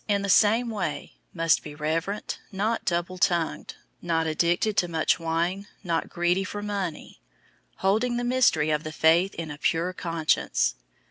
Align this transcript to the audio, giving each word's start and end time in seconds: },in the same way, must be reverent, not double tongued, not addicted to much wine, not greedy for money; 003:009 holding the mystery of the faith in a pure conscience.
},in 0.07 0.23
the 0.23 0.29
same 0.29 0.71
way, 0.71 1.13
must 1.31 1.61
be 1.61 1.75
reverent, 1.75 2.39
not 2.51 2.85
double 2.85 3.19
tongued, 3.19 3.75
not 4.01 4.25
addicted 4.25 4.75
to 4.75 4.87
much 4.87 5.19
wine, 5.19 5.67
not 5.83 6.09
greedy 6.09 6.43
for 6.43 6.63
money; 6.63 7.21
003:009 7.75 7.79
holding 7.81 8.17
the 8.17 8.23
mystery 8.23 8.71
of 8.71 8.83
the 8.83 8.91
faith 8.91 9.35
in 9.35 9.51
a 9.51 9.59
pure 9.59 9.93
conscience. 9.93 10.73